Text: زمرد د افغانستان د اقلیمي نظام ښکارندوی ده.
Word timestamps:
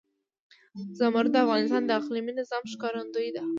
زمرد 0.99 1.29
د 1.33 1.35
افغانستان 1.45 1.83
د 1.85 1.91
اقلیمي 1.99 2.31
نظام 2.39 2.63
ښکارندوی 2.71 3.29
ده. 3.35 3.43